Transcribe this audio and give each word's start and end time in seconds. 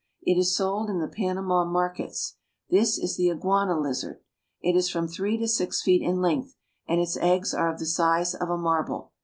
It 0.23 0.35
is 0.39 0.55
sold 0.55 0.89
in 0.89 0.97
the 0.99 1.07
Panama 1.07 1.63
markets. 1.63 2.37
This 2.71 2.97
is 2.97 3.17
the 3.17 3.29
iguana 3.29 3.79
lizard. 3.79 4.23
It 4.59 4.75
is 4.75 4.89
from 4.89 5.07
three 5.07 5.37
to 5.37 5.47
six 5.47 5.83
feet 5.83 6.01
in 6.01 6.21
length, 6.21 6.55
and 6.87 6.99
its 6.99 7.17
eggs 7.17 7.53
are 7.53 7.71
of 7.71 7.77
the 7.77 7.85
size 7.85 8.33
of 8.33 8.49
a 8.49 8.57
marble. 8.57 9.11